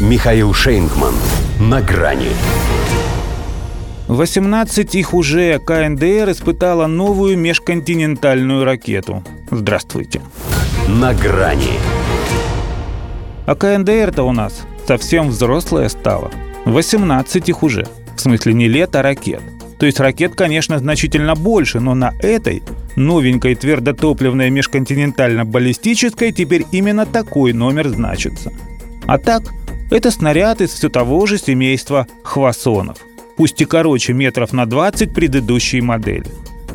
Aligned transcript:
Михаил 0.00 0.54
Шейнгман. 0.54 1.12
На 1.60 1.82
грани. 1.82 2.30
18 4.08 4.94
их 4.94 5.12
уже 5.12 5.58
КНДР 5.58 6.30
испытала 6.30 6.86
новую 6.86 7.36
межконтинентальную 7.36 8.64
ракету. 8.64 9.22
Здравствуйте. 9.50 10.22
На 10.88 11.12
грани. 11.12 11.74
А 13.44 13.54
КНДР-то 13.54 14.22
у 14.22 14.32
нас 14.32 14.62
совсем 14.88 15.28
взрослая 15.28 15.90
стала. 15.90 16.30
18 16.64 17.50
их 17.50 17.62
уже. 17.62 17.86
В 18.16 18.20
смысле 18.22 18.54
не 18.54 18.68
лет, 18.68 18.96
а 18.96 19.02
ракет. 19.02 19.42
То 19.78 19.84
есть 19.84 20.00
ракет, 20.00 20.34
конечно, 20.34 20.78
значительно 20.78 21.34
больше, 21.34 21.78
но 21.78 21.94
на 21.94 22.14
этой 22.22 22.62
новенькой 22.96 23.54
твердотопливной 23.54 24.48
межконтинентально-баллистической 24.48 26.32
теперь 26.32 26.64
именно 26.72 27.04
такой 27.04 27.52
номер 27.52 27.88
значится. 27.88 28.50
А 29.06 29.18
так, 29.18 29.42
это 29.90 30.10
снаряд 30.10 30.60
из 30.60 30.70
все 30.70 30.88
того 30.88 31.26
же 31.26 31.38
семейства 31.38 32.06
хвасонов. 32.22 32.98
Пусть 33.36 33.60
и 33.60 33.64
короче 33.64 34.12
метров 34.12 34.52
на 34.52 34.66
20 34.66 35.12
предыдущей 35.12 35.80
модели. 35.80 36.26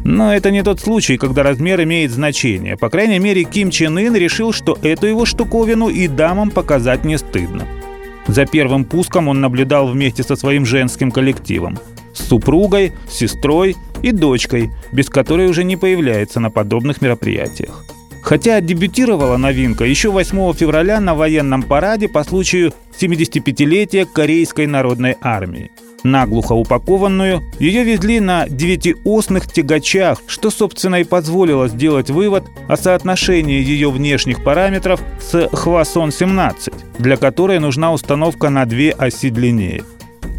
Но 0.04 0.34
это 0.34 0.52
не 0.52 0.64
тот 0.64 0.80
случай, 0.80 1.18
когда 1.18 1.42
размер 1.42 1.82
имеет 1.84 2.12
значение. 2.12 2.78
По 2.78 2.90
крайней 2.90 3.20
мере, 3.20 3.44
Ким 3.44 3.72
Чен 3.72 3.98
Ын 3.98 4.16
решил, 4.16 4.54
что 4.54 4.78
эту 4.84 5.08
его 5.08 5.26
штуковину 5.26 5.90
и 5.90 6.08
дамам 6.08 6.52
показать 6.52 7.06
не 7.06 7.18
стыдно. 7.18 7.66
За 8.28 8.46
первым 8.46 8.86
пуском 8.86 9.28
он 9.28 9.42
наблюдал 9.42 9.88
вместе 9.88 10.24
со 10.24 10.36
своим 10.36 10.66
женским 10.66 11.12
коллективом– 11.12 11.80
с 12.16 12.28
супругой, 12.28 12.94
сестрой 13.10 13.76
и 14.02 14.12
дочкой, 14.12 14.72
без 14.92 15.10
которой 15.10 15.48
уже 15.48 15.64
не 15.64 15.78
появляется 15.78 16.40
на 16.40 16.50
подобных 16.50 17.02
мероприятиях. 17.02 17.86
Хотя 18.26 18.60
дебютировала 18.60 19.38
новинка 19.38 19.86
еще 19.86 20.10
8 20.10 20.54
февраля 20.54 21.00
на 21.00 21.14
военном 21.14 21.62
параде 21.62 22.10
по 22.10 22.24
случаю 22.24 22.74
75-летия 23.00 24.06
Корейской 24.06 24.66
народной 24.66 25.16
армии. 25.22 25.72
Наглухо 26.04 26.54
упакованную, 26.54 27.42
ее 27.60 27.84
везли 27.84 28.20
на 28.20 28.50
девятиосных 28.50 29.48
тягачах, 29.48 30.22
что, 30.28 30.50
собственно, 30.50 31.02
и 31.02 31.04
позволило 31.04 31.68
сделать 31.68 32.10
вывод 32.10 32.44
о 32.68 32.78
соотношении 32.78 33.64
ее 33.64 33.90
внешних 33.92 34.44
параметров 34.44 35.02
с 35.22 35.48
Хвасон-17, 35.52 36.74
для 37.00 37.18
которой 37.18 37.60
нужна 37.60 37.94
установка 37.94 38.50
на 38.50 38.66
две 38.66 38.92
оси 38.92 39.30
длиннее– 39.30 39.84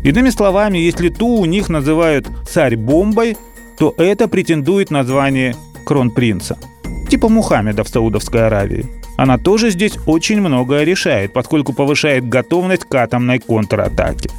Иными 0.06 0.30
словами, 0.30 0.78
если 0.78 1.08
ту 1.08 1.26
у 1.26 1.44
них 1.46 1.68
называют 1.68 2.28
царь-бомбой, 2.48 3.36
то 3.76 3.92
это 3.98 4.28
претендует 4.28 4.92
на 4.92 5.02
звание 5.02 5.56
кронпринца. 5.84 6.56
Типа 7.08 7.28
Мухаммеда 7.28 7.84
в 7.84 7.88
Саудовской 7.88 8.46
Аравии. 8.46 8.86
Она 9.16 9.38
тоже 9.38 9.70
здесь 9.70 9.98
очень 10.06 10.40
многое 10.40 10.84
решает, 10.84 11.32
поскольку 11.32 11.72
повышает 11.72 12.28
готовность 12.28 12.84
к 12.84 12.94
атомной 12.94 13.38
контратаке. 13.38 14.30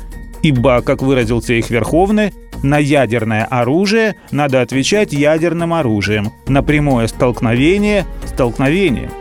Ибо, 0.43 0.81
как 0.81 1.01
выразился 1.01 1.53
их 1.53 1.69
Верховный, 1.69 2.33
на 2.63 2.77
ядерное 2.77 3.45
оружие 3.45 4.15
надо 4.31 4.61
отвечать 4.61 5.13
ядерным 5.13 5.73
оружием, 5.73 6.31
на 6.47 6.61
прямое 6.61 7.07
столкновение– 7.07 8.05
столкновением. 8.25 9.11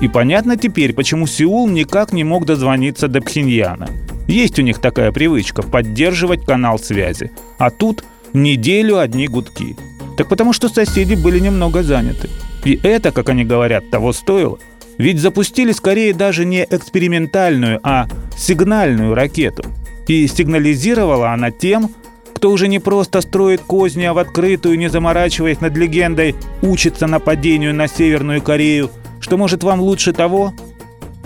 И 0.00 0.08
понятно 0.08 0.56
теперь, 0.56 0.92
почему 0.92 1.26
Сеул 1.26 1.68
никак 1.68 2.12
не 2.12 2.24
мог 2.24 2.44
дозвониться 2.44 3.08
до 3.08 3.20
Пхеньяна– 3.20 3.88
есть 4.26 4.58
у 4.58 4.62
них 4.62 4.80
такая 4.80 5.12
привычка– 5.12 5.62
поддерживать 5.62 6.44
канал 6.44 6.78
связи. 6.78 7.30
А 7.58 7.70
тут 7.70 8.04
неделю 8.32 8.98
одни 8.98 9.28
гудки. 9.28 9.76
Так 10.16 10.28
потому 10.28 10.52
что 10.52 10.68
соседи 10.68 11.14
были 11.14 11.38
немного 11.38 11.82
заняты. 11.82 12.28
И 12.66 12.80
это, 12.82 13.12
как 13.12 13.28
они 13.28 13.44
говорят, 13.44 13.90
того 13.90 14.12
стоило. 14.12 14.58
Ведь 14.98 15.20
запустили 15.20 15.70
скорее 15.70 16.12
даже 16.12 16.44
не 16.44 16.66
экспериментальную, 16.68 17.78
а 17.84 18.08
сигнальную 18.36 19.14
ракету. 19.14 19.62
И 20.08 20.26
сигнализировала 20.26 21.30
она 21.30 21.52
тем, 21.52 21.90
кто 22.34 22.50
уже 22.50 22.66
не 22.66 22.80
просто 22.80 23.20
строит 23.20 23.60
козни, 23.60 24.02
а 24.02 24.14
в 24.14 24.18
открытую, 24.18 24.78
не 24.78 24.88
заморачиваясь 24.88 25.60
над 25.60 25.76
легендой, 25.76 26.34
учится 26.60 27.06
нападению 27.06 27.72
на 27.72 27.86
Северную 27.86 28.42
Корею, 28.42 28.90
что 29.20 29.36
может 29.36 29.62
вам 29.62 29.80
лучше 29.80 30.12
того? 30.12 30.52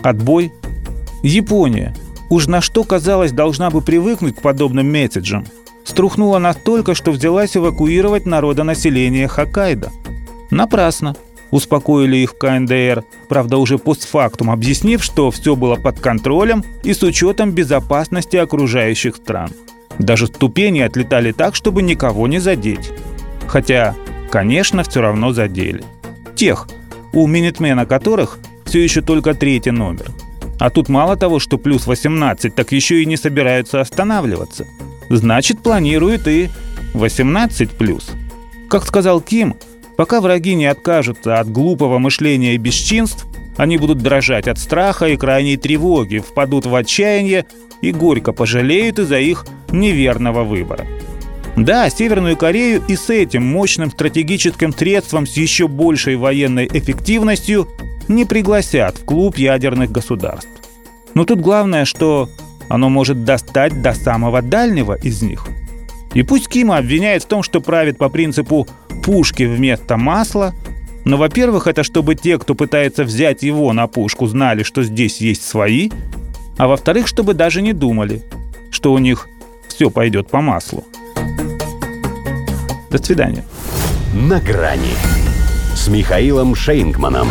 Отбой. 0.03 0.53
Япония, 1.23 1.95
уж 2.29 2.49
на 2.49 2.61
что, 2.61 2.85
казалось, 2.85 3.33
должна 3.33 3.71
бы 3.71 3.81
привыкнуть 3.81 4.37
к 4.37 4.43
подобным 4.43 4.93
месседжам, 4.93 5.47
струхнула 5.85 6.39
настолько, 6.39 6.95
что 6.95 7.13
взялась 7.13 7.57
эвакуировать 7.57 8.27
народонаселение 8.27 9.27
Хоккайдо. 9.27 9.91
Напрасно. 10.51 11.17
Успокоили 11.51 12.17
их 12.17 12.39
КНДР, 12.39 13.05
правда 13.29 13.57
уже 13.57 13.79
постфактум 13.79 14.51
объяснив, 14.51 15.03
что 15.03 15.31
все 15.31 15.57
было 15.57 15.77
под 15.77 15.99
контролем 16.01 16.65
и 16.85 16.93
с 16.93 17.03
учетом 17.03 17.53
безопасности 17.53 18.37
окружающих 18.37 19.17
стран. 19.17 19.51
Даже 19.99 20.27
ступени 20.29 20.81
отлетали 20.81 21.33
так, 21.33 21.55
чтобы 21.55 21.83
никого 21.83 22.27
не 22.29 22.39
задеть. 22.39 22.91
Хотя, 23.49 23.95
конечно, 24.31 24.85
все 24.85 25.01
равно 25.01 25.33
задели. 25.33 25.83
Тех, 26.37 26.69
у 27.13 27.27
минитмена 27.27 27.85
которых 27.87 28.39
все 28.65 28.83
еще 28.83 29.03
только 29.03 29.35
третий 29.35 29.73
номер– 29.73 30.07
а 30.61 30.69
тут 30.69 30.91
мало 30.91 31.17
того, 31.17 31.39
что 31.39 31.57
плюс 31.57 31.87
18, 31.87 32.55
так 32.55 32.71
еще 32.73 33.03
и 33.03 33.07
не 33.07 33.17
собираются 33.17 33.81
останавливаться. 33.81 34.67
Значит, 35.09 35.63
планируют 35.63 36.29
и 36.29 36.51
18 36.93 37.71
плюс. 37.71 38.11
Как 38.69 38.87
сказал 38.87 39.23
Ким, 39.23 39.57
пока 40.01 40.23
враги 40.23 40.55
не 40.55 40.65
откажутся 40.65 41.41
от 41.41 41.53
глупого 41.53 41.99
мышления 41.99 42.55
и 42.55 42.57
бесчинств, 42.57 43.27
они 43.59 43.77
будут 43.77 43.99
дрожать 43.99 44.49
от 44.49 44.59
страха 44.59 45.05
и 45.05 45.19
крайней 45.19 45.59
тревоги, 45.59 46.21
впадут 46.21 46.65
в 46.65 46.75
отчаяние 46.75 47.45
и 47.83 47.93
горько 47.93 48.33
пожалеют 48.33 48.99
из-за 48.99 49.19
их 49.19 49.45
неверного 49.71 50.43
выбора. 50.43 50.87
Да, 51.55 51.91
Северную 51.91 52.39
Корею 52.39 52.83
и 52.89 52.97
с 52.97 53.11
этим 53.11 53.45
мощным 53.45 53.91
стратегическим 53.91 54.73
средством 54.73 55.27
с 55.27 55.37
еще 55.37 55.69
большей 55.69 56.17
военной 56.17 56.67
эффективностью 56.73 57.69
не 58.09 58.25
пригласят 58.25 58.97
в 58.97 59.05
клуб 59.05 59.37
ядерных 59.37 59.93
государств. 59.93 60.49
Но 61.13 61.27
тут 61.27 61.41
главное, 61.41 61.85
что 61.85 62.31
оно 62.71 62.89
может 62.89 63.27
достать 63.27 63.83
до 63.83 63.93
самого 63.93 64.41
дальнего 64.41 64.95
из 64.95 65.21
них. 65.21 65.47
И 66.15 66.23
пусть 66.23 66.49
Кима 66.49 66.79
обвиняет 66.79 67.23
в 67.23 67.27
том, 67.27 67.43
что 67.43 67.61
правит 67.61 67.99
по 67.99 68.09
принципу 68.09 68.67
«пушки 69.11 69.43
вместо 69.43 69.97
масла», 69.97 70.55
но, 71.05 71.17
во-первых, 71.17 71.67
это 71.67 71.83
чтобы 71.83 72.15
те, 72.15 72.39
кто 72.39 72.55
пытается 72.55 73.03
взять 73.03 73.43
его 73.43 73.73
на 73.73 73.89
пушку, 73.89 74.29
знали, 74.29 74.63
что 74.63 74.85
здесь 74.85 75.21
есть 75.21 75.43
свои, 75.43 75.91
а 76.57 76.69
во-вторых, 76.69 77.09
чтобы 77.09 77.35
даже 77.35 77.61
не 77.61 77.73
думали, 77.73 78.23
что 78.71 78.93
у 78.93 78.99
них 78.99 79.27
все 79.67 79.91
пойдет 79.91 80.29
по 80.29 80.41
маслу. 80.41 80.85
До 82.89 83.03
свидания. 83.03 83.45
На 84.15 84.39
грани 84.39 84.95
с 85.75 85.89
Михаилом 85.89 86.55
Шейнгманом. 86.55 87.27